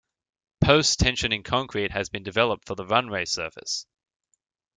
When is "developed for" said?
2.23-2.73